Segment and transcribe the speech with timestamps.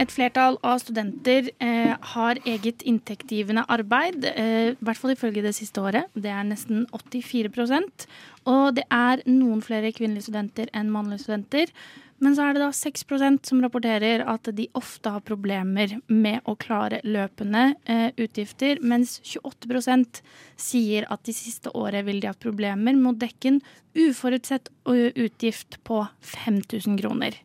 [0.00, 5.52] Et flertall av studenter eh, har eget inntektsgivende arbeid, eh, i hvert fall ifølge det
[5.58, 6.08] siste året.
[6.16, 8.06] Det er nesten 84%
[8.48, 11.72] Og det er noen flere kvinnelige studenter enn mannlige studenter.
[12.20, 16.56] Men så er det da 6% som rapporterer at de ofte har problemer med å
[16.56, 20.22] klare løpende eh, utgifter, mens 28%
[20.56, 23.62] sier at de siste året vil de ha problemer med å dekke en
[23.96, 27.36] uforutsett utgift på 5000 kroner.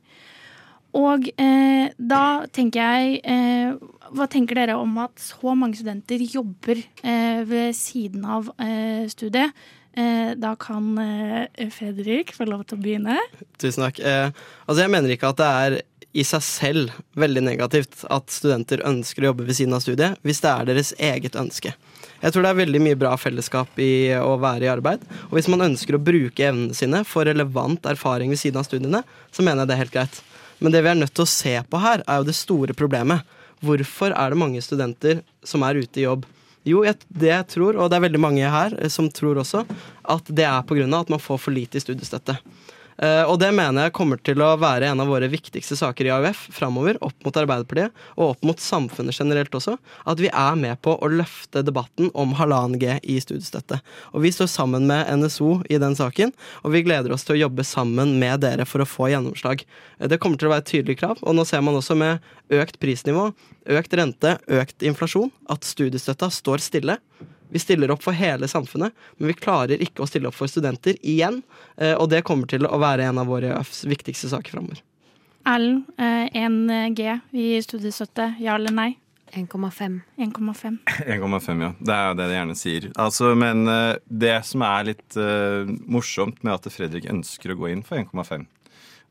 [0.95, 3.73] Og eh, da tenker jeg eh,
[4.16, 9.52] Hva tenker dere om at så mange studenter jobber eh, ved siden av eh, studiet?
[9.95, 13.20] Eh, da kan eh, Fredrik få lov til å begynne.
[13.59, 14.00] Tusen takk.
[14.03, 15.78] Altså jeg mener ikke at det er
[16.16, 20.39] i seg selv veldig negativt at studenter ønsker å jobbe ved siden av studiet, hvis
[20.44, 21.73] det er deres eget ønske.
[22.22, 25.03] Jeg tror det er veldig mye bra fellesskap i å være i arbeid.
[25.27, 29.03] Og hvis man ønsker å bruke evnene sine for relevant erfaring ved siden av studiene,
[29.36, 30.22] så mener jeg det er helt greit.
[30.59, 33.25] Men det vi er nødt til å se på her, er jo det store problemet.
[33.66, 36.25] Hvorfor er det mange studenter som er ute i jobb?
[36.66, 39.61] Jo, det jeg tror, og det er veldig mange her som tror også,
[40.09, 40.88] at det er pga.
[41.00, 42.39] at man får for lite i studiestøtte.
[42.96, 46.14] Uh, og det mener jeg kommer til å være en av våre viktigste saker i
[46.16, 49.76] AUF framover, opp mot Arbeiderpartiet og opp mot samfunnet generelt også.
[50.08, 53.82] At vi er med på å løfte debatten om halvannen G i studiestøtte.
[54.16, 56.32] Og vi står sammen med NSO i den saken,
[56.64, 59.66] og vi gleder oss til å jobbe sammen med dere for å få gjennomslag.
[60.00, 62.23] Uh, det kommer til å være et tydelig krav, og nå ser man også med
[62.56, 63.28] økt prisnivå,
[63.76, 67.02] økt rente, økt inflasjon, at studiestøtta står stille.
[67.50, 70.98] Vi stiller opp for hele samfunnet, men vi klarer ikke å stille opp for studenter
[71.02, 71.42] igjen.
[71.78, 74.82] Eh, og det kommer til å være en av våre viktigste saker framover.
[75.45, 78.95] Erlend, 1G i studiestøtte, ja eller nei?
[79.36, 80.00] 1,5.
[80.17, 80.78] 1,5.
[81.05, 81.72] 1,5, ja.
[81.80, 82.89] Det er jo det de gjerne sier.
[83.02, 83.66] Altså, men
[84.08, 88.45] det som er litt uh, morsomt med at Fredrik ønsker å gå inn for 1,5,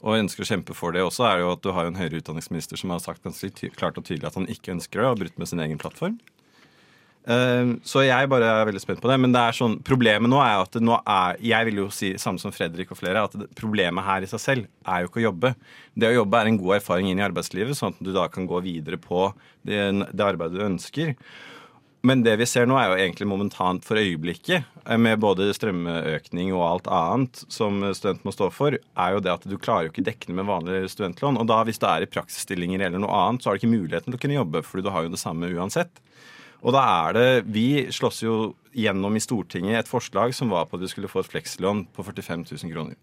[0.05, 2.81] og ønsker å kjempe for det også, er jo at du har en høyere utdanningsminister
[2.81, 5.39] som har sagt ganske klart og tydelig at han ikke ønsker det, og har brutt
[5.41, 6.19] med sin egen plattform.
[7.25, 9.17] Ehm, så jeg bare er veldig spent på det.
[9.23, 12.43] Men det er sånn, problemet nå er at nå er, jeg vil jo si samme
[12.43, 15.55] som Fredrik og flere, at problemet her i seg selv er jo ikke å jobbe.
[15.97, 18.49] Det å jobbe er en god erfaring inn i arbeidslivet, sånn at du da kan
[18.51, 19.31] gå videre på
[19.65, 19.81] det,
[20.13, 21.15] det arbeidet du ønsker.
[22.05, 26.53] Men det vi ser nå, er jo egentlig momentant for øyeblikket, eh, med både strømøkning
[26.53, 29.95] og alt annet som student må stå for, er jo det at du klarer jo
[29.95, 31.41] ikke dekkende med vanlige studentlån.
[31.41, 34.13] Og da hvis du er i praksisstillinger eller noe annet, så har du ikke muligheten
[34.13, 36.05] til å kunne jobbe, fordi du har jo det samme uansett.
[36.65, 38.37] Og da er det Vi slåss jo
[38.75, 42.03] gjennom i Stortinget et forslag som var på at du skulle få et flekslån på
[42.03, 42.97] 45 000 kroner.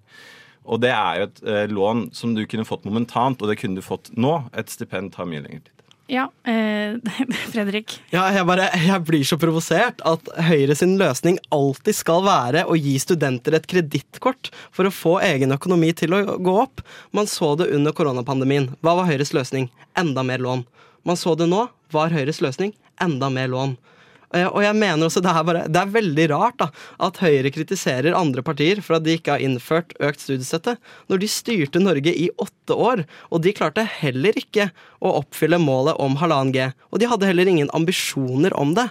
[0.68, 3.80] Og det er jo et eh, lån som du kunne fått momentant, og det kunne
[3.80, 4.42] du fått nå.
[4.58, 5.78] Et stipend tar mye lengre tid.
[6.12, 6.98] Ja, eh,
[7.54, 7.96] Fredrik?
[8.12, 12.76] Ja, jeg, bare, jeg blir så provosert at Høyre sin løsning alltid skal være å
[12.76, 16.84] gi studenter et kredittkort for å få egen økonomi til å gå opp.
[17.16, 18.74] Man så det under koronapandemien.
[18.84, 19.72] Hva var Høyres løsning?
[19.98, 20.68] Enda mer lån.
[21.08, 21.70] Man så det nå.
[21.92, 22.76] Hva er Høyres løsning?
[23.04, 23.76] Enda mer lån.
[24.32, 26.70] Eh, og jeg mener også Det er, bare, det er veldig rart da,
[27.04, 30.78] at Høyre kritiserer andre partier for at de ikke har innført økt studiestøtte,
[31.12, 33.06] når de styrte Norge i åtte år.
[33.30, 34.70] Og de klarte heller ikke
[35.04, 36.70] å oppfylle målet om halvannen G.
[36.92, 38.88] Og de hadde heller ingen ambisjoner om det.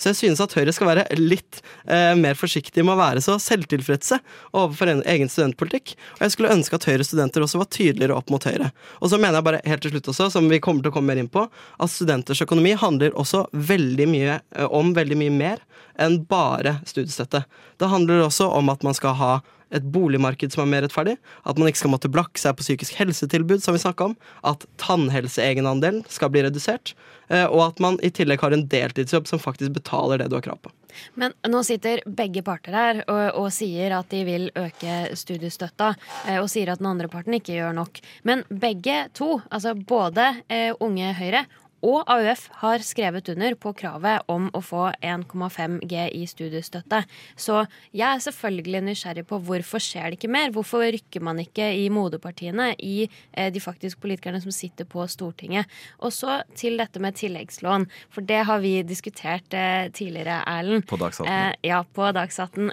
[0.00, 3.36] Så jeg synes at Høyre skal være litt eh, mer forsiktige med å være så
[3.42, 4.20] selvtilfredse
[4.56, 5.94] overfor en, egen studentpolitikk.
[6.18, 8.70] Og jeg skulle ønske at Høyre-studenter også var tydeligere opp mot Høyre.
[9.00, 11.12] Og så mener jeg bare helt til slutt også, som vi kommer til å komme
[11.12, 15.66] mer inn på, at studenters økonomi handler også veldig mye eh, om veldig mye mer
[15.98, 17.44] enn bare studiestøtte.
[17.80, 19.32] Det handler også om at man skal ha
[19.70, 22.98] et boligmarked som er mer rettferdig, at man ikke skal måtte blakke seg på psykisk
[22.98, 26.94] helsetilbud, som vi snakka om, at tannhelseegenandelen skal bli redusert,
[27.30, 30.46] eh, og at man i tillegg har en deltidsjobb som faktisk betaler det du har
[30.46, 30.74] krav på.
[31.14, 35.92] Men nå sitter begge parter her og, og sier at de vil øke studiestøtta,
[36.26, 38.02] eh, og sier at den andre parten ikke gjør nok.
[38.26, 41.46] Men begge to, altså både eh, Unge Høyre
[41.86, 47.02] og AUF har skrevet under på kravet om å få 1,5 G i studiestøtte.
[47.40, 47.62] Så
[47.96, 50.52] jeg er selvfølgelig nysgjerrig på hvorfor skjer det ikke mer?
[50.54, 55.70] Hvorfor rykker man ikke i moderpartiene, i eh, de faktisk politikerne som sitter på Stortinget?
[56.04, 60.86] Og så til dette med tilleggslån, for det har vi diskutert eh, tidligere, Erlend.
[60.90, 61.30] På Dagsnytt.
[61.30, 62.28] Eh, ja, på Dagsnytt.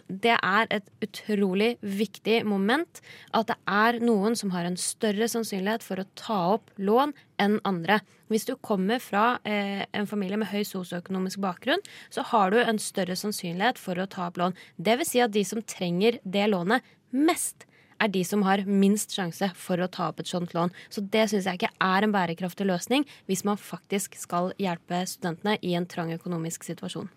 [0.08, 3.02] Det er et utrolig viktig moment
[3.36, 7.60] at det er noen som har en større sannsynlighet for å ta opp lån enn
[7.68, 8.00] andre.
[8.32, 12.82] Hvis du kommer fra eh, en familie med høy sosioøkonomisk bakgrunn, så har du en
[12.82, 14.58] større sannsynlighet for å ta opp lån.
[14.78, 16.86] Det vil si at de som trenger det lånet
[17.16, 17.68] mest,
[17.98, 20.74] er de som har minst sjanse for å ta opp et sånt lån.
[20.94, 25.58] Så det syns jeg ikke er en bærekraftig løsning hvis man faktisk skal hjelpe studentene
[25.66, 27.10] i en trang økonomisk situasjon.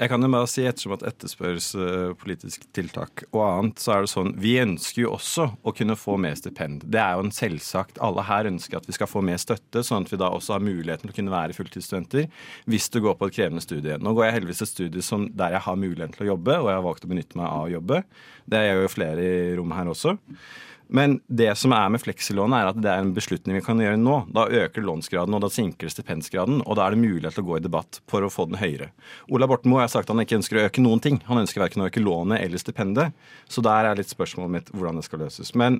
[0.00, 4.06] Jeg kan jo bare si, ettersom at etterspørres uh, politisk tiltak og annet, så er
[4.06, 6.86] det sånn Vi ønsker jo også å kunne få mer stipend.
[6.88, 8.00] Det er jo en selvsagt.
[8.00, 10.64] Alle her ønsker at vi skal få mer støtte, sånn at vi da også har
[10.64, 12.30] muligheten til å kunne være fulltidsstudenter
[12.72, 13.98] hvis du går på et krevende studie.
[14.00, 16.72] Nå går jeg heldigvis et studie som, der jeg har muligheten til å jobbe, og
[16.72, 18.02] jeg har valgt å benytte meg av å jobbe.
[18.48, 20.16] Det gjør jo flere i rommet her også.
[20.90, 23.98] Men det som er med fleksilånet, er at det er en beslutning vi kan gjøre
[24.00, 24.16] nå.
[24.34, 27.58] Da øker lånsgraden, og da sinker stipendsgraden, og da er det mulighet til å gå
[27.60, 28.90] i debatt for å få den høyere.
[29.30, 31.20] Ola Borten Moe har sagt at han ikke ønsker å øke noen ting.
[31.30, 33.14] Han ønsker verken å øke lånet eller stipendet.
[33.46, 35.54] Så der er litt spørsmålet mitt hvordan det skal løses.
[35.54, 35.78] Men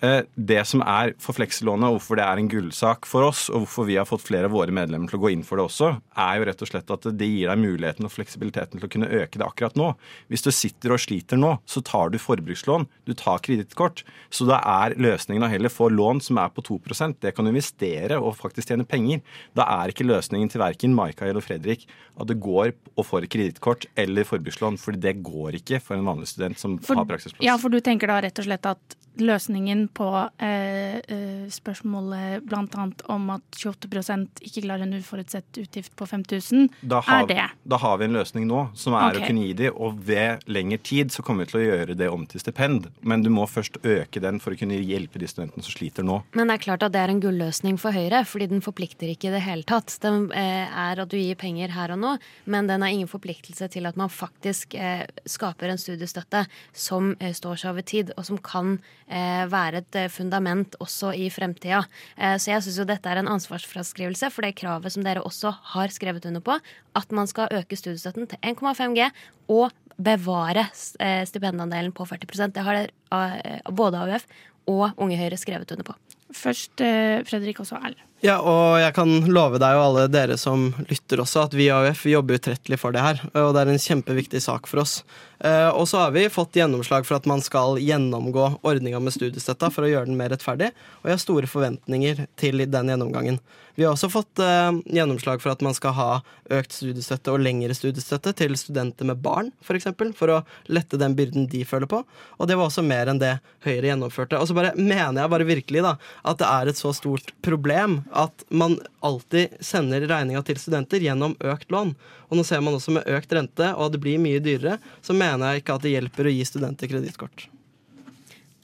[0.00, 3.88] det som er for fleksilånet, og hvorfor det er en gullsak for oss, og hvorfor
[3.88, 6.38] vi har fått flere av våre medlemmer til å gå inn for det også, er
[6.38, 9.40] jo rett og slett at det gir deg muligheten og fleksibiliteten til å kunne øke
[9.40, 9.88] det akkurat nå.
[10.30, 14.04] Hvis du sitter og sliter nå, så tar du forbrukslån, du tar kredittkort.
[14.30, 17.50] Så da er løsningen å heller få lån som er på 2% Det kan du
[17.50, 19.22] investere og faktisk tjene penger.
[19.58, 23.86] Da er ikke løsningen til verken Maika eller Fredrik at det går og får kredittkort
[23.98, 27.44] eller forbrukslån, for det går ikke for en vanlig student som For, har praksisplass.
[27.46, 32.86] ja, for du tenker da rett og slett at løsningen på eh, eh, spørsmålet bl.a.
[33.12, 37.46] om at 28% ikke klarer en uforutsett utgift på 5000, da har, er det.
[37.68, 39.22] Da har vi en løsning nå, som er okay.
[39.22, 42.10] å kunne gi de, og ved lengre tid så kommer vi til å gjøre det
[42.12, 42.88] om til stipend.
[43.00, 46.20] Men du må først øke den for å kunne hjelpe de studentene som sliter nå.
[46.38, 49.30] Men det er klart at det er en gulløsning for Høyre, fordi den forplikter ikke
[49.30, 49.96] i det hele tatt.
[50.04, 52.14] Den eh, er at du gir penger her og nå,
[52.50, 56.44] men den har ingen forpliktelse til at man faktisk eh, skaper en studiestøtte
[56.76, 61.28] som eh, står seg over tid, og som kan være et eh, fundament også i
[61.32, 61.82] fremtida.
[62.16, 65.54] Eh, så jeg syns jo dette er en ansvarsfraskrivelse for det kravet som dere også
[65.74, 66.58] har skrevet under på,
[66.98, 69.08] at man skal øke studiestøtten til 1,5 G
[69.48, 70.68] og bevare
[71.02, 74.28] eh, stipendandelen på 40% Det har eh, både AUF
[74.68, 75.96] og Unge Høyre skrevet under på.
[76.36, 78.04] Først eh, Fredrik, og så Erlend.
[78.20, 81.72] Ja, og jeg kan love deg og alle dere som lytter også, at vi i
[81.72, 83.22] AUF vi jobber utrettelig for det her.
[83.38, 85.00] Og det er en kjempeviktig sak for oss.
[85.40, 89.70] Eh, Og så har vi fått gjennomslag for at man skal gjennomgå ordninga med studiestøtta
[89.70, 93.38] for å gjøre den mer rettferdig, og jeg har store forventninger til den gjennomgangen.
[93.78, 96.08] Vi har også fått eh, gjennomslag for at man skal ha
[96.50, 100.98] økt studiestøtte og lengre studiestøtte til studenter med barn, f.eks., for, eksempel, for å lette
[100.98, 102.00] den byrden de føler på.
[102.38, 104.40] Og det var også mer enn det Høyre gjennomførte.
[104.40, 105.94] Og så bare mener jeg bare virkelig da,
[106.26, 111.36] at det er et så stort problem at man alltid sender regninga til studenter gjennom
[111.38, 111.94] økt lån.
[112.28, 115.27] Og nå ser man også med økt rente, og det blir mye dyrere, så mener
[115.36, 117.48] jeg ikke at det hjelper å gi studenter kredittkort.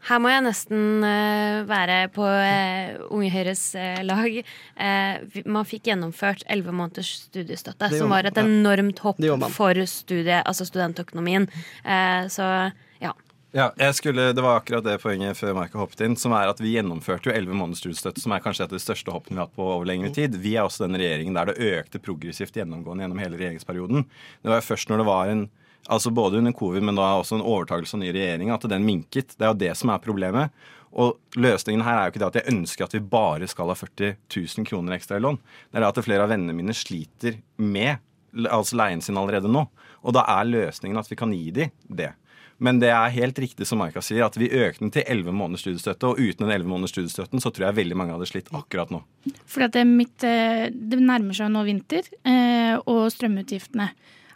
[0.04, 4.34] Her må jeg nesten eh, være på eh, Unge Høyres eh, lag.
[4.36, 9.22] Eh, man fikk gjennomført elleve måneders studiestøtte, som var et enormt hopp
[9.54, 11.48] for studie, altså studentøkonomien.
[11.88, 12.50] Eh, så
[13.00, 13.14] ja.
[13.54, 16.60] Ja, jeg skulle, Det var akkurat det poenget før Marka hoppet inn, som er at
[16.60, 19.40] vi gjennomførte jo 11 måneders studiestøtte, som er kanskje et av de største hoppene vi
[19.40, 20.36] har hatt på over lengre tid.
[20.36, 24.04] Vi er også den regjeringen der det økte progressivt gjennomgående gjennom hele regjeringsperioden.
[24.42, 25.46] Det var jo først når det var en
[25.88, 29.36] altså både under covid, men da også en overtakelse av ny regjering, at den minket.
[29.36, 30.64] Det er jo det som er problemet.
[30.94, 33.76] Og løsningen her er jo ikke det at jeg ønsker at vi bare skal ha
[33.78, 35.40] 40 000 kroner ekstra i lån.
[35.70, 37.98] Det er det at flere av vennene mine sliter med
[38.50, 39.64] altså leien sin allerede nå.
[40.04, 42.12] Og da er løsningen at vi kan gi dem det.
[42.62, 45.64] Men det er helt riktig som Maika sier, at vi økte den til 11 måneders
[45.64, 46.12] studiestøtte.
[46.12, 49.02] Og uten den 11 måneders studiestøtten så tror jeg veldig mange hadde slitt akkurat nå.
[49.50, 53.90] Fordi at det, mitt, eh, det nærmer seg nå vinter, eh, og strømutgiftene.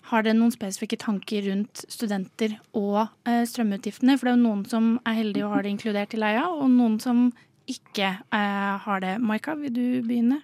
[0.08, 4.16] Har dere noen spesifikke tanker rundt studenter og eh, strømutgiftene?
[4.16, 6.70] For det er jo noen som er heldige og har det inkludert i leia, og
[6.72, 7.26] noen som
[7.68, 9.18] ikke eh, har det.
[9.20, 10.40] Maika, vil du begynne?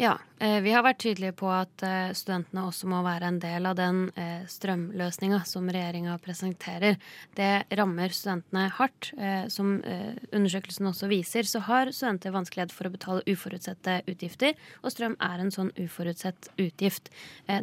[0.00, 3.64] Ja, eh, vi har vært tydelige på at eh, studentene også må være en del
[3.66, 7.00] av den eh, strømløsninga som regjeringa presenterer.
[7.34, 7.48] Det
[7.80, 9.10] rammer studentene hardt.
[9.50, 15.16] Som undersøkelsen også viser, så har studenter vanskelighet for å betale uforutsette utgifter, og strøm
[15.24, 17.10] er en sånn uforutsett utgift.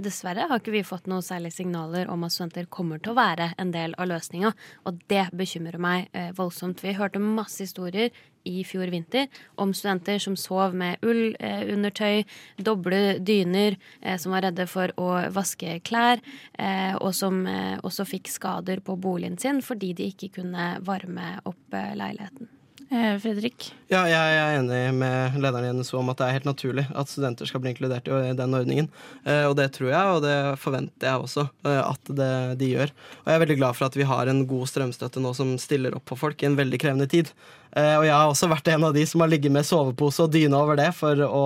[0.04, 3.52] Dessverre har ikke vi fått noe særlige signaler om at studenter kommer til å være
[3.62, 4.52] en del av løsninga,
[4.88, 6.84] og det bekymrer meg voldsomt.
[6.84, 8.12] Vi hørte masse historier
[8.46, 9.28] i fjor vinter
[9.62, 12.24] om studenter som sov med ullundertøy,
[12.58, 16.22] doble dyner, eh, som var redde for å vaske klær,
[16.58, 21.36] eh, og som eh, også fikk skader på boligen sin fordi de ikke kunne varme
[21.46, 22.52] opp eh, leiligheten.
[22.96, 23.66] Eh, Fredrik?
[23.92, 27.10] Ja, jeg er enig med lederen i NSO om at det er helt naturlig at
[27.12, 28.88] studenter skal bli inkludert i den ordningen.
[29.26, 32.30] Eh, Og det tror jeg, og det forventer jeg også eh, at det,
[32.62, 32.94] de gjør.
[33.20, 35.98] Og jeg er veldig glad for at vi har en god strømstøtte nå som stiller
[35.98, 37.34] opp for folk i en veldig krevende tid.
[37.76, 40.56] Og jeg har også vært en av de som har ligget med sovepose og dyne
[40.56, 41.42] over det for å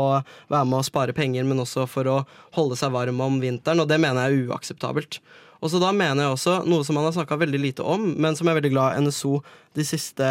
[0.53, 2.17] være med å spare penger, men også for å
[2.53, 5.17] holde seg varm om vinteren, og det mener jeg er uakseptabelt.
[5.59, 8.37] Og så da mener jeg også noe som man har snakka veldig lite om, men
[8.37, 9.39] som jeg er veldig glad NSO
[9.75, 10.27] de siste,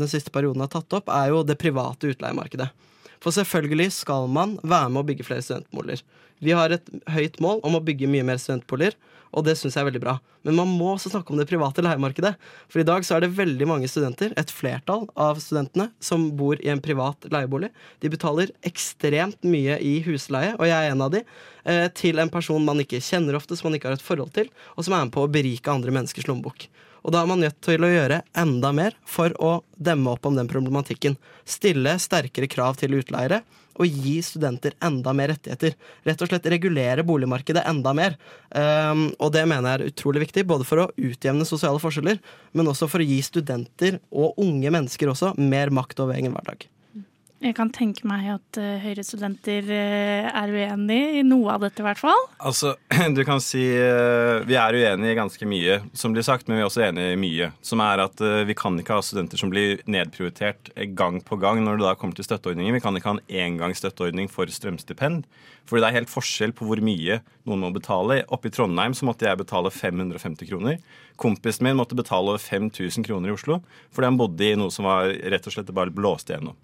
[0.00, 2.68] den siste perioden har tatt opp, er jo det private utleiemarkedet.
[3.22, 6.02] For selvfølgelig skal man være med å bygge flere studentboliger.
[6.42, 8.96] Vi har et høyt mål om å bygge mye mer studentboliger,
[9.32, 10.16] og det syns jeg er veldig bra.
[10.46, 12.34] Men man må også snakke om det private leiemarkedet.
[12.72, 16.60] For i dag så er det veldig mange studenter, et flertall av studentene, som bor
[16.60, 17.72] i en privat leiebolig.
[18.04, 21.24] De betaler ekstremt mye i husleie, og jeg er en av de,
[21.64, 24.50] eh, til en person man ikke kjenner ofte, som man ikke har et forhold til,
[24.76, 26.68] og som er med på å berike andre menneskers lommebok.
[27.02, 30.38] Og da er man nødt til å gjøre enda mer for å demme opp om
[30.38, 31.18] den problematikken.
[31.48, 33.42] Stille sterkere krav til utleiere
[33.80, 35.76] og gi studenter enda mer rettigheter.
[36.06, 38.18] Rett og slett regulere boligmarkedet enda mer.
[38.50, 42.20] Um, og det mener jeg er utrolig viktig, både for å utjevne sosiale forskjeller,
[42.52, 46.68] men også for å gi studenter, og unge mennesker også, mer makt over egen hverdag.
[47.42, 51.86] Jeg kan tenke meg at uh, Høyre-studenter uh, er uenig i noe av dette, i
[51.88, 52.28] hvert fall.
[52.38, 52.76] Altså,
[53.16, 56.62] du kan si uh, Vi er uenige i ganske mye, som blir sagt, men vi
[56.62, 57.50] er også enige i mye.
[57.66, 61.80] Som er at vi kan ikke ha studenter som blir nedprioritert gang på gang når
[61.82, 62.78] det da kommer til støtteordninger.
[62.78, 65.26] Vi kan ikke ha en engangsstøtteordning for strømstipend.
[65.66, 68.22] Fordi det er helt forskjell på hvor mye noen må betale.
[68.30, 70.78] Oppe i Trondheim så måtte jeg betale 550 kroner.
[71.18, 74.86] Kompisen min måtte betale over 5000 kroner i Oslo fordi han bodde i noe som
[74.86, 76.54] var rett og slett bare blåste gjennom.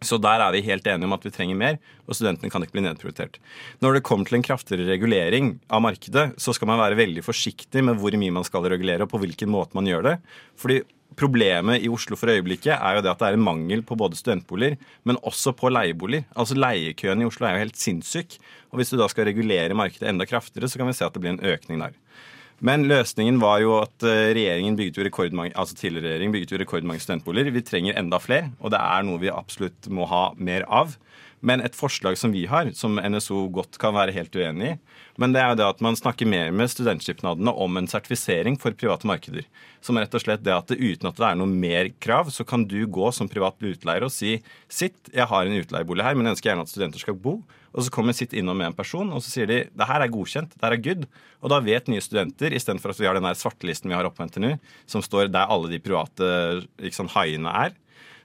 [0.00, 2.78] Så der er vi helt enige om at vi trenger mer, og studentene kan ikke
[2.78, 3.36] bli nedprioritert.
[3.84, 7.84] Når det kommer til en kraftigere regulering av markedet, så skal man være veldig forsiktig
[7.84, 10.16] med hvor mye man skal regulere, og på hvilken måte man gjør det.
[10.60, 10.80] Fordi
[11.18, 14.18] Problemet i Oslo for øyeblikket er jo det at det er en mangel på både
[14.18, 16.22] studentboliger, men også på leieboliger.
[16.38, 18.36] Altså Leiekøen i Oslo er jo helt sinnssyk.
[18.70, 21.22] Og hvis du da skal regulere markedet enda kraftigere, så kan vi se at det
[21.24, 21.96] blir en økning der.
[22.60, 26.58] Men løsningen var jo at eh, regjeringen bygget jo rekordmange, altså tidligere regjering bygget jo
[26.60, 27.54] rekordmange studentboliger.
[27.54, 30.98] Vi trenger enda flere, og det er noe vi absolutt må ha mer av.
[31.40, 34.78] Men et forslag som vi har, som NSO godt kan være helt uenig i,
[35.20, 38.76] men det er jo det at man snakker mer med studentskipnadene om en sertifisering for
[38.76, 39.46] private markeder.
[39.84, 42.66] Som rett og slett det at uten at det er noe mer krav, så kan
[42.68, 44.36] du gå som privat utleier og si
[44.68, 47.38] sitt, jeg har en utleiebolig her, men jeg ønsker gjerne at studenter skal bo.
[47.70, 50.10] Og så kommer sitt innom med en person, og så sier de det her er
[50.10, 51.04] godkjent, det her er good.
[51.40, 54.26] Og da vet nye studenter, istedenfor at vi har den svartelisten vi har oppe på
[54.26, 54.56] NTNU,
[54.90, 56.30] som står der alle de private
[56.82, 57.76] liksom, haiene er,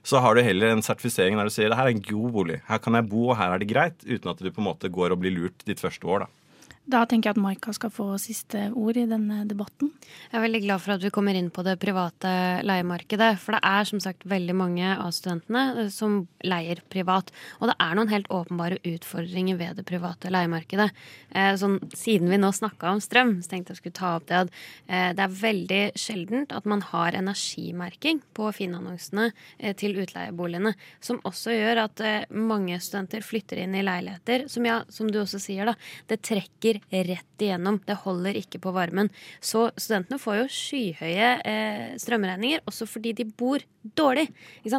[0.06, 2.60] så har du heller en sertifisering der du sier det her er en god bolig,
[2.68, 4.90] her kan jeg bo, og her er det greit, uten at du på en måte
[4.92, 6.26] går og blir lurt ditt første år.
[6.26, 6.45] da.
[6.86, 9.88] Da tenker jeg at Maika skal få siste ord i denne debatten.
[10.30, 12.30] Jeg er veldig glad for at vi kommer inn på det private
[12.62, 13.32] leiemarkedet.
[13.42, 17.32] For det er som sagt veldig mange av studentene eh, som leier privat.
[17.58, 20.86] Og det er noen helt åpenbare utfordringer ved det private leiemarkedet.
[21.34, 24.44] Eh, sånn, siden vi nå snakka om strøm, så tenkte jeg skulle ta opp det
[24.44, 24.54] at
[24.86, 29.32] eh, det er veldig sjeldent at man har energimerking på finannonsene
[29.80, 30.76] til utleieboligene.
[31.02, 35.42] Som også gjør at mange studenter flytter inn i leiligheter som, ja, som du også
[35.42, 35.74] sier, da,
[36.06, 37.80] det trekker rett igjennom.
[37.86, 39.10] Det holder ikke på varmen.
[39.40, 43.64] Så studentene får jo skyhøye eh, strømregninger også fordi de bor
[43.94, 44.28] dårlig.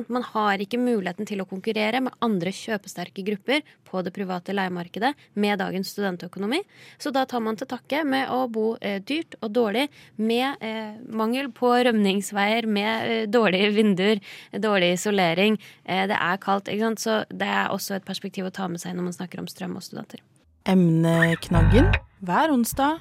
[0.09, 5.13] Man har ikke muligheten til å konkurrere med andre kjøpesterke grupper på det private leiemarkedet
[5.39, 6.59] med dagens studentøkonomi.
[6.99, 9.87] Så da tar man til takke med å bo eh, dyrt og dårlig,
[10.17, 15.59] med eh, mangel på rømningsveier, med eh, dårlige vinduer, dårlig isolering.
[15.83, 17.03] Eh, det er kaldt, ikke sant.
[17.03, 19.79] Så det er også et perspektiv å ta med seg når man snakker om strøm
[19.79, 20.23] og studenter.
[20.67, 21.86] Emneknaggen
[22.27, 23.00] hver onsdag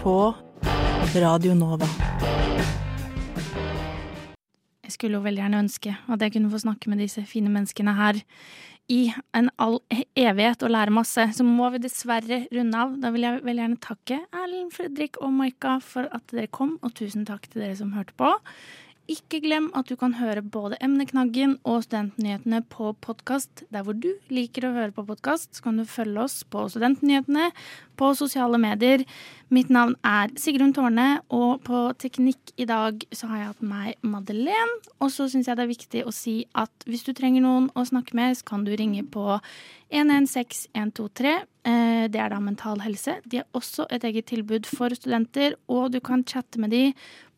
[0.00, 0.34] på
[1.14, 1.86] Radio Nova.
[4.82, 7.94] Jeg skulle jo veldig gjerne ønske at jeg kunne få snakke med disse fine menneskene
[7.94, 8.18] her
[8.90, 9.78] i en all
[10.18, 11.28] evighet og lære masse.
[11.30, 12.98] Så må vi dessverre runde av.
[12.98, 16.98] Da vil jeg veldig gjerne takke Erlend, Fredrik og Maika for at dere kom, og
[16.98, 18.34] tusen takk til dere som hørte på.
[19.06, 23.62] Ikke glem at du kan høre både Emneknaggen og Studentnyhetene på podkast.
[23.70, 27.52] Der hvor du liker å høre på podkast, så kan du følge oss på Studentnyhetene
[27.96, 29.04] på sosiale medier.
[29.54, 34.02] Mitt navn er Sigrun Tårne, og på Teknikk i dag så har jeg hatt meg
[34.02, 34.80] Madeleine.
[34.98, 37.86] Og så syns jeg det er viktig å si at hvis du trenger noen å
[37.86, 39.38] snakke med, så kan du ringe på
[39.94, 41.36] 116123.
[41.66, 43.20] Eh, det er da Mental Helse.
[43.22, 46.84] De har også et eget tilbud for studenter, og du kan chatte med de